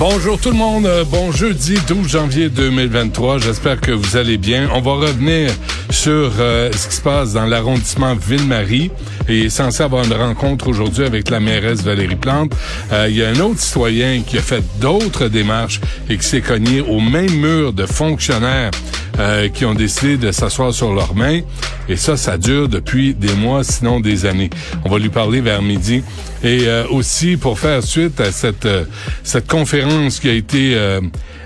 [0.00, 4.70] Bonjour tout le monde, euh, bon jeudi 12 janvier 2023, j'espère que vous allez bien.
[4.72, 5.50] On va revenir
[5.90, 8.90] sur euh, ce qui se passe dans l'arrondissement Ville-Marie
[9.28, 12.52] et censé avoir une rencontre aujourd'hui avec la mairesse Valérie Plante.
[12.92, 16.40] Euh, il y a un autre citoyen qui a fait d'autres démarches et qui s'est
[16.40, 18.70] cogné au même mur de fonctionnaires
[19.52, 21.40] qui ont décidé de s'asseoir sur leurs mains.
[21.88, 24.50] Et ça, ça dure depuis des mois, sinon des années.
[24.84, 26.02] On va lui parler vers midi.
[26.42, 28.68] Et aussi, pour faire suite à cette,
[29.22, 30.74] cette conférence qui a été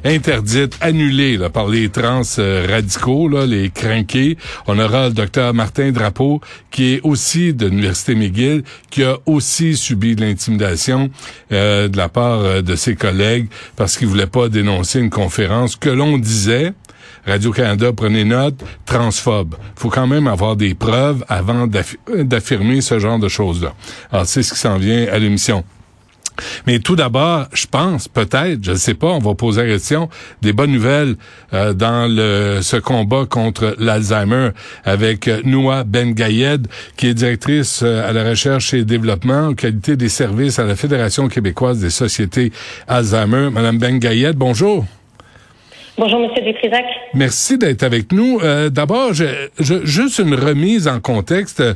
[0.05, 2.23] interdite, annulée là, par les trans
[2.69, 4.37] radicaux, là, les crinqués.
[4.67, 9.77] On aura le docteur Martin Drapeau, qui est aussi de l'Université McGill, qui a aussi
[9.77, 11.11] subi de l'intimidation
[11.53, 15.91] euh, de la part de ses collègues parce qu'il voulait pas dénoncer une conférence que
[15.91, 16.73] l'on disait
[17.27, 19.57] Radio-Canada, prenez note, transphobe.
[19.77, 23.75] faut quand même avoir des preuves avant d'affirmer ce genre de choses-là.
[24.13, 25.65] Alors, c'est ce qui s'en vient à l'émission.
[26.67, 30.09] Mais tout d'abord, je pense, peut-être, je ne sais pas, on va poser la question,
[30.43, 31.17] des bonnes nouvelles
[31.53, 34.51] euh, dans le, ce combat contre l'Alzheimer
[34.85, 36.15] avec euh, Noah Ben
[36.97, 40.77] qui est directrice euh, à la recherche et développement en qualité des services à la
[40.77, 42.53] Fédération québécoise des sociétés
[42.89, 43.51] Alzheimer.
[43.51, 44.01] Madame Ben
[44.35, 44.85] bonjour.
[45.97, 46.85] Bonjour, Monsieur Dutrisac.
[47.15, 48.41] Merci d'être avec nous.
[48.43, 49.27] Euh, D'abord, je,
[49.61, 51.61] je, juste une remise en contexte.
[51.61, 51.75] Euh,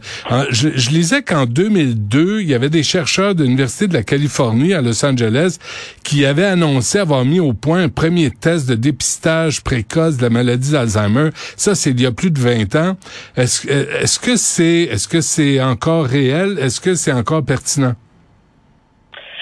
[0.50, 4.74] je, je lisais qu'en 2002, il y avait des chercheurs de l'Université de la Californie
[4.74, 5.58] à Los Angeles
[6.02, 10.30] qui avaient annoncé avoir mis au point un premier test de dépistage précoce de la
[10.30, 11.30] maladie d'Alzheimer.
[11.56, 12.96] Ça, c'est il y a plus de 20 ans.
[13.36, 16.58] Est-ce est-ce que c'est est-ce que c'est encore réel?
[16.60, 17.94] Est-ce que c'est encore pertinent?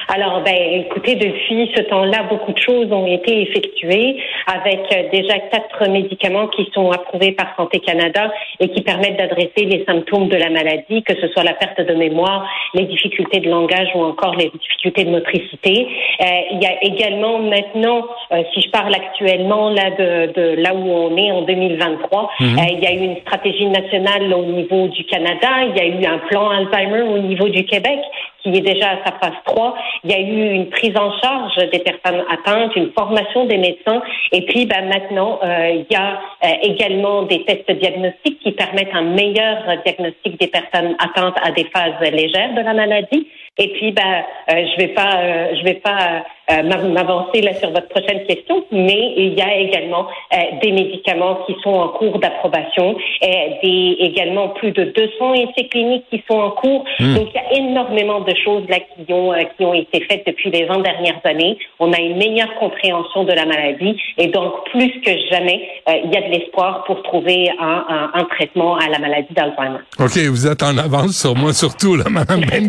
[0.09, 5.39] Alors, ben, écoutez, depuis ce temps-là, beaucoup de choses ont été effectuées avec euh, déjà
[5.39, 10.37] quatre médicaments qui sont approuvés par Santé Canada et qui permettent d'adresser les symptômes de
[10.37, 14.37] la maladie, que ce soit la perte de mémoire, les difficultés de langage ou encore
[14.37, 15.89] les difficultés de motricité.
[16.21, 20.73] Euh, il y a également maintenant, euh, si je parle actuellement là de, de, là
[20.75, 22.59] où on est en 2023, mhm.
[22.73, 26.07] il y a eu une stratégie nationale au niveau du Canada, il y a eu
[26.07, 27.99] un plan Alzheimer au niveau du Québec
[28.43, 29.77] qui est déjà à sa phase 3.
[30.05, 34.03] Il y a eu une prise en charge des personnes atteintes, une formation des médecins,
[34.33, 38.95] et puis ben, maintenant, euh, il y a euh, également des tests diagnostiques qui permettent
[38.95, 43.27] un meilleur diagnostic des personnes atteintes à des phases légères de la maladie.
[43.59, 47.89] Et puis, ben, euh, je vais pas, je vais pas euh, m'avancer là sur votre
[47.89, 52.97] prochaine question, mais il y a également euh, des médicaments qui sont en cours d'approbation,
[53.21, 56.85] et des également plus de 200 essais cliniques qui sont en cours.
[57.01, 57.15] Hmm.
[57.17, 60.25] Donc il y a énormément de choses là qui ont euh, qui ont été faites
[60.25, 61.59] depuis les 20 dernières années.
[61.81, 66.17] On a une meilleure compréhension de la maladie et donc plus que jamais il y
[66.17, 69.79] a de l'espoir pour trouver un, un, un, traitement à la maladie d'Alzheimer.
[69.99, 72.69] Ok, vous êtes en avance sur moi surtout là, Madame Ben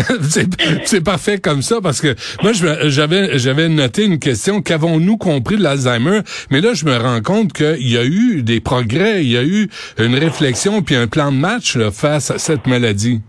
[0.84, 6.20] C'est parfait comme ça parce que moi j'avais noté une question qu'avons-nous compris de l'Alzheimer?
[6.50, 9.42] Mais là, je me rends compte qu'il y a eu des progrès, il y a
[9.42, 9.68] eu
[9.98, 13.20] une réflexion puis un plan de match face à cette maladie.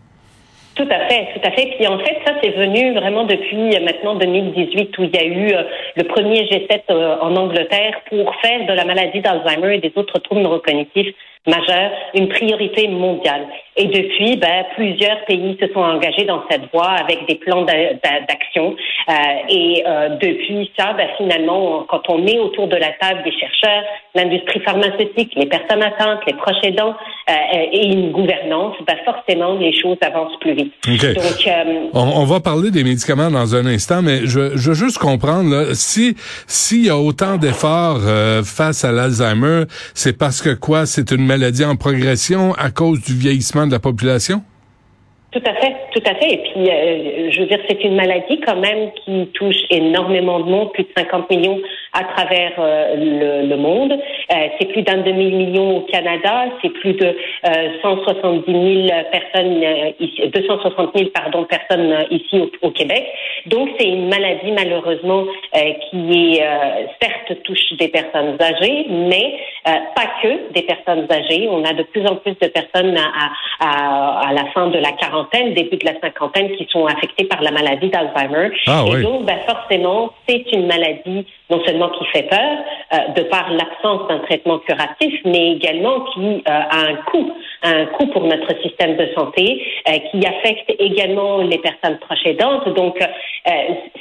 [0.75, 1.67] Tout à fait, tout à fait.
[1.77, 5.25] Puis en fait, ça c'est venu vraiment depuis euh, maintenant 2018 où il y a
[5.25, 5.63] eu euh,
[5.97, 10.17] le premier G7 euh, en Angleterre pour faire de la maladie d'Alzheimer et des autres
[10.19, 11.13] troubles neurocognitifs
[11.45, 13.47] majeurs une priorité mondiale.
[13.77, 18.75] Et depuis, ben, plusieurs pays se sont engagés dans cette voie avec des plans d'action.
[19.09, 19.13] Euh,
[19.47, 23.83] et euh, depuis ça, ben, finalement, quand on met autour de la table des chercheurs,
[24.13, 26.95] l'industrie pharmaceutique, les personnes atteintes, les proches aidants
[27.29, 27.33] euh,
[27.71, 30.73] et une gouvernance, ben, forcément, les choses avancent plus vite.
[30.85, 34.97] Donc, on, on, va parler des médicaments dans un instant, mais je, je veux juste
[34.97, 36.15] comprendre, là, si
[36.45, 38.01] s'il y a autant d'efforts
[38.43, 39.63] face à l'Alzheimer,
[39.93, 40.85] c'est parce que quoi?
[40.85, 44.41] C'est une maladie en progression à cause du vieillissement de la population?
[45.31, 46.33] Tout à fait, tout à fait.
[46.33, 50.49] Et puis, euh, je veux dire, c'est une maladie quand même qui touche énormément de
[50.49, 51.57] monde, plus de 50 millions
[51.93, 53.93] à travers euh, le, le, monde.
[54.31, 57.15] Euh, c'est plus d'un demi-million au Canada, c'est plus de
[57.81, 59.63] 170 000 personnes
[59.99, 63.05] ici, 260 000 pardon personnes ici au, au Québec.
[63.47, 66.45] Donc, c'est une maladie malheureusement qui est
[67.01, 69.35] certes touche des personnes âgées, mais
[69.65, 71.47] pas que des personnes âgées.
[71.49, 74.91] On a de plus en plus de personnes à, à, à la fin de la
[74.93, 78.51] quarantaine début de la cinquantaine, qui sont affectés par la maladie d'Alzheimer.
[78.67, 82.57] Ah et donc, ben, forcément, c'est une maladie non seulement qui fait peur,
[82.93, 87.31] euh, de par l'absence d'un traitement curatif, mais également qui euh, a un coût,
[87.63, 92.67] un coût pour notre système de santé, euh, qui affecte également les personnes proches aidantes.
[92.75, 92.99] Donc,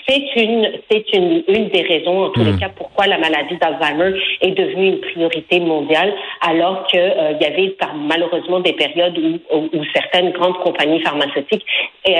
[0.06, 2.58] c'est une, c'est une, une des raisons, en tous les hmm.
[2.58, 6.12] cas, pourquoi la maladie d'Alzheimer est devenue une priorité mondiale,
[6.42, 7.74] alors qu'il y avait
[8.06, 11.64] malheureusement des périodes où, où, certaines grandes compagnies pharmaceutiques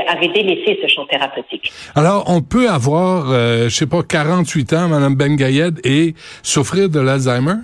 [0.09, 1.71] avaient délaissé ce champ thérapeutique.
[1.95, 7.01] Alors, on peut avoir, je sais pas, 48 ans, Madame ben Gayed et souffrir de
[7.01, 7.61] l'Alzheimer?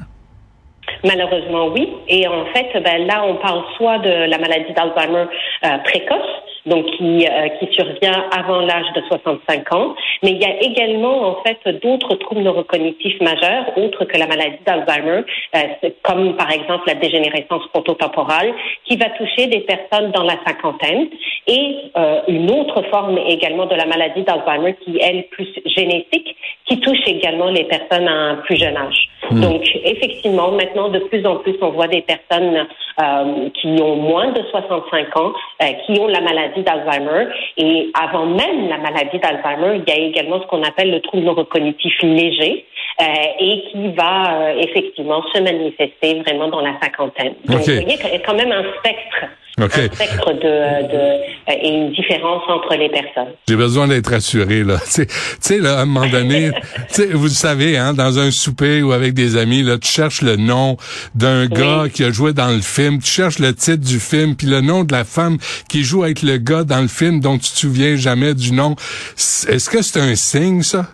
[1.06, 1.88] Malheureusement, oui.
[2.08, 5.26] Et en fait, ben, là, on parle soit de la maladie d'Alzheimer
[5.64, 9.94] euh, précoce, donc qui, euh, qui survient avant l'âge de 65 ans.
[10.24, 14.58] Mais il y a également en fait d'autres troubles neurocognitifs majeurs, autres que la maladie
[14.66, 15.22] d'Alzheimer,
[15.54, 18.52] euh, comme par exemple la dégénérescence frontotemporale,
[18.84, 21.08] qui va toucher des personnes dans la cinquantaine,
[21.46, 26.36] et euh, une autre forme également de la maladie d'Alzheimer qui est elle plus génétique,
[26.66, 29.08] qui touche également les personnes à un plus jeune âge.
[29.30, 29.40] Hmm.
[29.40, 32.66] Donc effectivement, maintenant de plus en plus, on voit des personnes
[33.00, 35.32] euh, qui ont moins de 65 ans,
[35.62, 37.28] euh, qui ont la maladie d'Alzheimer.
[37.56, 41.24] Et avant même la maladie d'Alzheimer, il y a également ce qu'on appelle le trouble
[41.24, 42.66] neurocognitif léger.
[42.98, 43.04] Euh,
[43.38, 47.34] et qui va effectivement se manifester vraiment dans la cinquantaine.
[47.44, 49.26] Donc, vous voyez qu'il y a quand même un spectre
[49.58, 53.32] un spectre de, de, et une différence entre les personnes.
[53.48, 54.76] J'ai besoin d'être assuré là.
[54.96, 55.06] Tu
[55.40, 56.50] sais, là, à un moment donné,
[57.12, 60.76] vous savez, hein, dans un souper ou avec des amis, là, tu cherches le nom
[61.14, 64.46] d'un gars qui a joué dans le film, tu cherches le titre du film, puis
[64.46, 65.38] le nom de la femme
[65.68, 68.74] qui joue avec le gars dans le film dont tu te souviens jamais du nom.
[69.16, 70.86] Est-ce que c'est un signe, ça?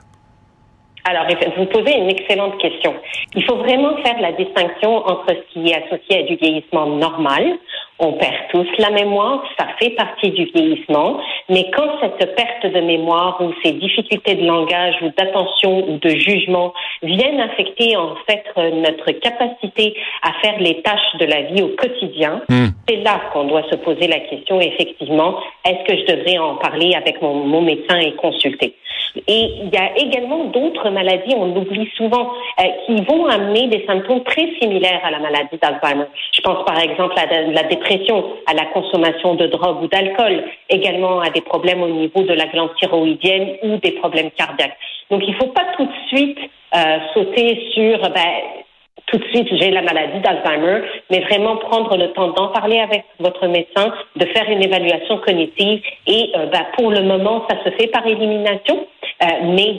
[1.04, 1.26] Alors,
[1.56, 2.94] vous posez une excellente question.
[3.34, 7.58] Il faut vraiment faire la distinction entre ce qui est associé à du vieillissement normal,
[8.02, 12.80] on perd tous la mémoire, ça fait partie du vieillissement, mais quand cette perte de
[12.80, 18.44] mémoire ou ces difficultés de langage ou d'attention ou de jugement viennent affecter en fait
[18.56, 22.66] notre capacité à faire les tâches de la vie au quotidien, hmm.
[22.88, 26.94] c'est là qu'on doit se poser la question effectivement, est-ce que je devrais en parler
[26.94, 28.74] avec mon, mon médecin et consulter?
[29.28, 33.84] Et il y a également d'autres maladies, on l'oublie souvent, euh, qui vont amener des
[33.86, 36.06] symptômes très similaires à la maladie d'Alzheimer.
[36.32, 37.91] Je pense par exemple à la dépression,
[38.46, 42.46] à la consommation de drogue ou d'alcool, également à des problèmes au niveau de la
[42.46, 44.76] glande thyroïdienne ou des problèmes cardiaques.
[45.10, 46.38] Donc il ne faut pas tout de suite
[46.74, 48.32] euh, sauter sur ben,
[49.06, 53.04] tout de suite j'ai la maladie d'Alzheimer, mais vraiment prendre le temps d'en parler avec
[53.18, 57.70] votre médecin, de faire une évaluation cognitive et euh, ben, pour le moment ça se
[57.76, 58.86] fait par élimination.
[59.22, 59.78] Euh, mais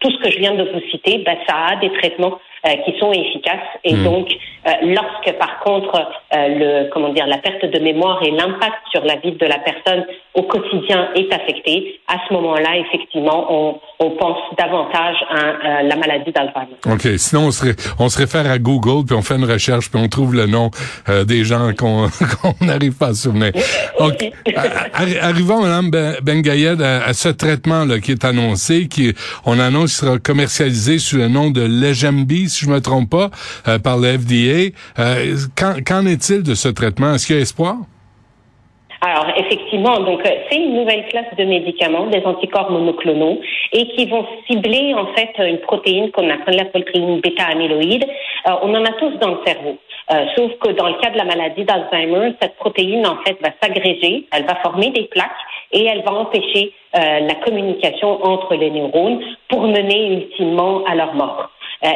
[0.00, 2.38] tout ce que je viens de vous citer, ben, ça a des traitements
[2.76, 3.68] qui sont efficaces.
[3.84, 4.04] Et hmm.
[4.04, 4.28] donc,
[4.66, 9.16] euh, lorsque par contre le comment dire la perte de mémoire et l'impact sur la
[9.16, 14.38] vie de la personne au quotidien est affecté, à ce moment-là, effectivement, on, on pense
[14.56, 16.76] davantage à, la maladie d'Alzheimer.
[16.86, 17.18] OK.
[17.18, 17.66] Sinon, on se,
[17.98, 20.70] on se réfère à Google, puis on fait une recherche, puis on trouve le nom
[21.26, 22.08] des gens qu'on
[22.60, 23.52] n'arrive pas à se souvenir.
[23.98, 24.32] Okay.
[25.20, 25.90] arrivons, Mme
[26.22, 26.42] Ben
[26.80, 31.28] à, à, ce traitement là qui est annoncé, qui on annonce sera commercialisé sous le
[31.28, 33.30] nom de Legembi, si je me trompe pas,
[33.68, 34.74] euh, par le FDA.
[34.98, 37.14] Euh, qu'en est-il de ce traitement?
[37.14, 37.76] Est-ce qu'il y a espoir?
[39.00, 43.40] Alors effectivement, donc euh, c'est une nouvelle classe de médicaments, des anticorps monoclonaux,
[43.72, 48.04] et qui vont cibler en fait une protéine qu'on appelle la protéine bêta-amyloïde.
[48.62, 49.76] on en a tous dans le cerveau.
[50.34, 54.26] sauf que dans le cas de la maladie d'Alzheimer, cette protéine en fait va s'agréger,
[54.32, 59.62] elle va former des plaques et elle va empêcher la communication entre les neurones pour
[59.62, 61.50] mener ultimement à leur mort.
[61.84, 61.92] Euh,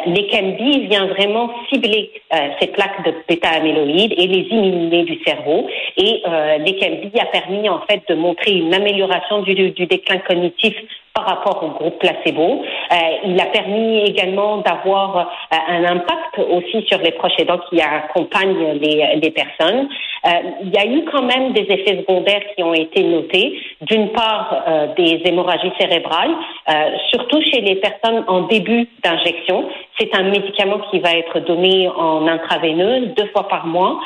[0.88, 5.66] vient vraiment cibler euh, ces plaques de bêta-amyloïdes et les éliminer du cerveau.
[5.96, 10.74] Et euh, l'Ekembi a permis en fait de montrer une amélioration du déclin cognitif
[11.14, 12.62] par rapport au groupe placebo.
[12.62, 17.80] Euh, il a permis également d'avoir euh, un impact aussi sur les proches aidants qui
[17.80, 19.88] accompagnent les, les personnes.
[20.24, 20.30] Euh,
[20.62, 23.58] il y a eu quand même des effets secondaires qui ont été notés.
[23.82, 26.34] D'une part, euh, des hémorragies cérébrales,
[26.68, 26.72] euh,
[27.10, 29.68] surtout chez les personnes en début d'injection.
[29.98, 34.00] C'est un médicament qui va être donné en intraveineuse deux fois par mois.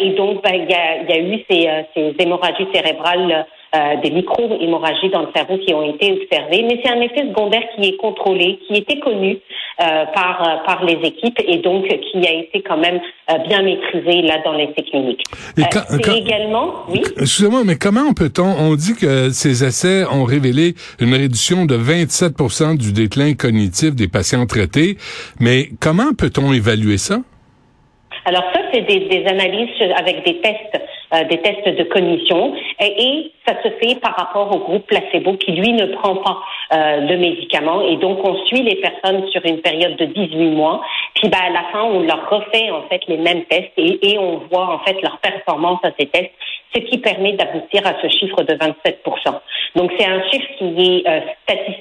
[0.00, 3.96] et donc, ben, il, y a, il y a eu ces, ces hémorragies cérébrales euh,
[4.02, 7.88] des micro-hémorragies dans le cerveau qui ont été observées, mais c'est un effet secondaire qui
[7.88, 9.38] est contrôlé, qui était connu
[9.80, 13.00] euh, par euh, par les équipes et donc qui a été quand même
[13.46, 15.22] bien maîtrisé là dans l'essai clinique.
[15.56, 17.02] c'est également, oui.
[17.16, 22.76] Excusez-moi, mais comment peut-on On dit que ces essais ont révélé une réduction de 27
[22.76, 24.96] du déclin cognitif des patients traités,
[25.38, 27.18] mais comment peut-on évaluer ça?
[28.24, 30.82] Alors ça, c'est des, des, analyses avec des tests,
[31.14, 35.34] euh, des tests de cognition, et, et, ça se fait par rapport au groupe placebo
[35.34, 36.38] qui lui ne prend pas
[36.72, 40.82] euh, le médicament, et donc on suit les personnes sur une période de 18 mois,
[41.14, 44.18] puis ben, à la fin on leur refait en fait les mêmes tests et, et
[44.18, 46.32] on voit en fait leur performance à ces tests
[46.74, 49.04] ce qui permet d'aboutir à ce chiffre de 27
[49.74, 51.79] Donc c'est un chiffre qui est euh, statistiquement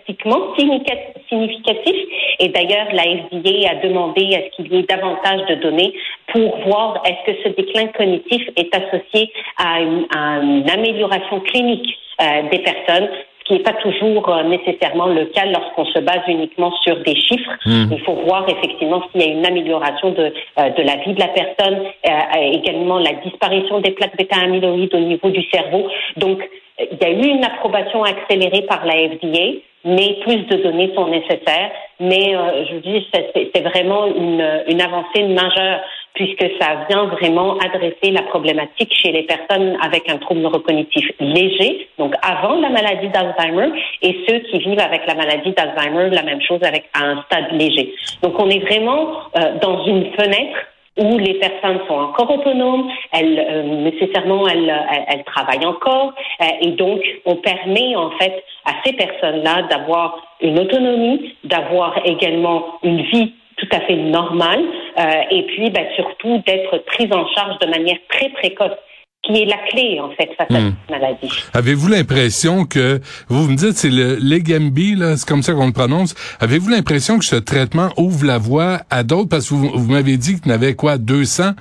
[1.29, 1.95] significatif
[2.39, 5.93] et d'ailleurs la FDA a demandé à ce qu'il y ait davantage de données
[6.33, 12.59] pour voir est-ce que ce déclin cognitif est associé à une, amélioration clinique euh, des
[12.59, 13.09] personnes
[13.49, 17.51] qui n'est pas toujours euh, nécessairement le cas lorsqu'on se base uniquement sur des chiffres.
[17.65, 17.87] Hmm.
[17.91, 21.19] Il faut voir effectivement s'il y a une amélioration de, euh, de la vie de
[21.19, 25.87] la personne, euh, également la disparition des plaques bêta-amyloïdes au niveau du cerveau.
[26.17, 26.47] Donc,
[26.79, 31.07] il y a eu une approbation accélérée par la FDA, mais plus de données sont
[31.07, 31.71] nécessaires.
[31.99, 32.33] Mais
[32.69, 35.81] je vous dis, c'est vraiment une, une avancée majeure
[36.19, 41.87] puisque ça vient vraiment adresser la problématique chez les personnes avec un trouble neurocognitif léger,
[41.97, 43.69] donc avant la maladie d'Alzheimer,
[44.01, 47.93] et ceux qui vivent avec la maladie d'Alzheimer, la même chose avec un stade léger.
[48.21, 50.57] Donc on est vraiment euh, dans une fenêtre
[50.99, 54.73] où les personnes sont encore autonomes, elles euh, nécessairement elles,
[55.07, 60.59] elles, travaillent encore, euh, et donc on permet en fait à ces personnes-là d'avoir une
[60.59, 64.63] autonomie, d'avoir également une vie tout à fait normal,
[64.97, 68.77] euh, et puis ben, surtout d'être prise en charge de manière très précoce
[69.23, 70.73] qui est la clé en fait face à hmm.
[70.87, 71.43] cette maladie.
[71.53, 75.73] Avez-vous l'impression que vous me dites c'est le Legambi là, c'est comme ça qu'on le
[75.73, 76.15] prononce.
[76.39, 79.29] Avez-vous l'impression que ce traitement ouvre la voie à d'autres?
[79.29, 81.51] Parce que vous, vous m'avez dit qu'il y avait quoi 200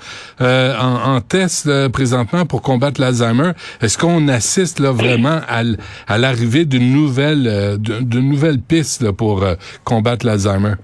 [0.40, 3.52] euh, en, en test présentement pour combattre l'Alzheimer.
[3.80, 5.62] Est-ce qu'on assiste là vraiment à,
[6.06, 10.74] à l'arrivée d'une nouvelle euh, d'une nouvelle piste là, pour euh, combattre l'Alzheimer?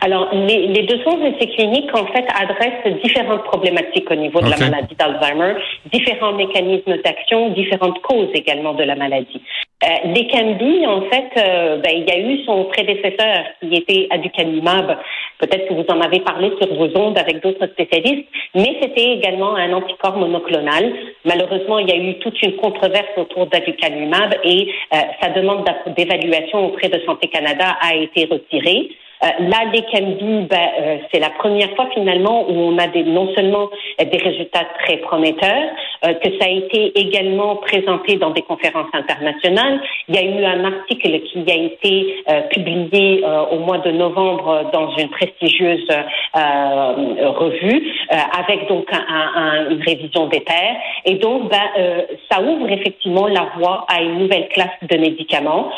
[0.00, 4.56] Alors, les, les 200 essais cliniques, en fait, adressent différentes problématiques au niveau de la
[4.56, 5.54] maladie d'Alzheimer,
[5.92, 9.42] différents mécanismes d'action, différentes causes également de la maladie.
[9.84, 14.98] Euh, L'Ecambi, en fait, euh, ben, il y a eu son prédécesseur qui était aducanumab.
[15.38, 19.54] Peut-être que vous en avez parlé sur vos ondes avec d'autres spécialistes, mais c'était également
[19.54, 20.92] un anticorps monoclonal.
[21.24, 25.64] Malheureusement, il y a eu toute une controverse autour d'aducanumab et euh, sa demande
[25.96, 28.90] d'évaluation auprès de Santé Canada a été retirée.
[29.24, 33.28] Euh, là, les ben, euh, c'est la première fois finalement où on a des, non
[33.34, 35.70] seulement des résultats très prometteurs,
[36.06, 39.80] euh, que ça a été également présenté dans des conférences internationales.
[40.08, 44.70] Il y a eu un article qui a été euh, publié au mois de novembre
[44.72, 45.88] dans une prestigieuse
[46.34, 50.76] revue, avec donc un, une révision des pairs.
[51.04, 55.70] Et donc, ben, ça ouvre effectivement la voie à une nouvelle classe de médicaments,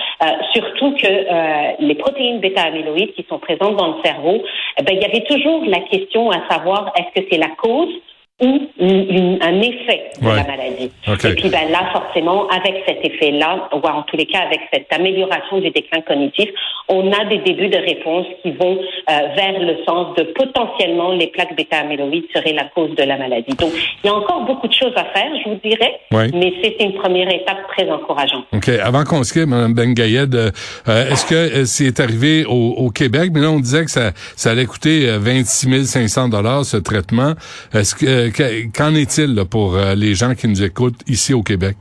[0.52, 4.42] surtout que les protéines bêta-amyloïdes sont présentes dans le cerveau,
[4.78, 7.88] eh ben, il y avait toujours la question à savoir est-ce que c'est la cause
[8.40, 10.90] ou un effet de la maladie.
[11.06, 14.92] Et puis ben, là, forcément, avec cet effet-là, ou en tous les cas avec cette
[14.92, 16.48] amélioration du déclin cognitif,
[16.88, 21.28] on a des débuts de réponse qui vont euh, vers le sens de potentiellement les
[21.28, 23.54] plaques bêta-amyloïdes seraient la cause de la maladie.
[23.58, 26.76] Donc, il y a encore beaucoup de choses à faire, je vous dirais, mais c'est
[26.80, 28.44] une première étape très encourageante.
[28.52, 28.68] OK.
[28.82, 30.50] Avant qu'on se quitte, Mme Bengayed, euh,
[30.86, 33.30] est-ce que euh, c'est arrivé au, au, Québec?
[33.34, 37.34] Mais là, on disait que ça, ça allait coûter 26 500 dollars ce traitement.
[37.72, 41.76] Est-ce que qu'en est-il pour euh, les gens qui nous écoutent ici au Québec?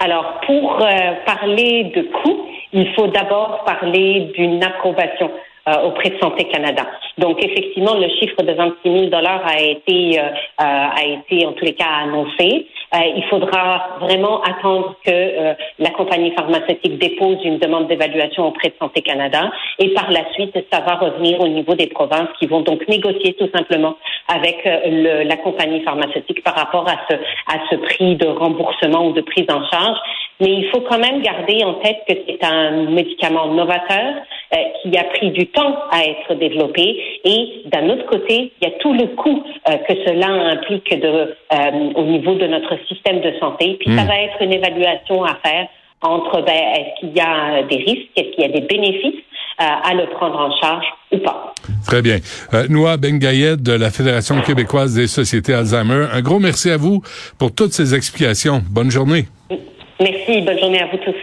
[0.00, 0.88] Alors, pour euh,
[1.24, 5.30] parler de coûts, il faut d'abord parler d'une approbation
[5.68, 6.86] euh, auprès de Santé Canada.
[7.18, 10.20] Donc, effectivement, le chiffre de 26 000 dollars a été
[10.58, 12.66] a été en tous les cas annoncé.
[12.94, 18.68] Euh, il faudra vraiment attendre que euh, la compagnie pharmaceutique dépose une demande d'évaluation auprès
[18.68, 22.46] de Santé Canada et par la suite, ça va revenir au niveau des provinces qui
[22.46, 23.96] vont donc négocier tout simplement
[24.28, 29.46] avec le, la compagnie pharmaceutique par rapport à ce prix de remboursement ou de prise
[29.50, 29.98] en charge.
[30.40, 34.14] Mais il faut quand même garder en tête que c'est un médicament novateur
[34.52, 38.70] euh, qui a pris du temps à être développé et d'un autre côté, il y
[38.70, 43.20] a tout le coût euh, que cela implique de, euh, au niveau de notre système
[43.20, 43.76] de santé.
[43.80, 44.08] Puis ça hmm.
[44.08, 45.68] va être une évaluation à faire
[46.02, 49.22] entre ben, est-ce qu'il y a des risques, est-ce qu'il y a des bénéfices
[49.58, 51.54] à le prendre en charge ou pas.
[51.86, 52.18] Très bien.
[52.52, 57.02] Euh, Noah Bengayed de la Fédération québécoise des sociétés Alzheimer, un gros merci à vous
[57.38, 58.62] pour toutes ces explications.
[58.70, 59.26] Bonne journée.
[60.00, 61.14] Merci, bonne journée à vous tous.